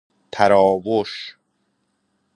تراوش 0.33 1.35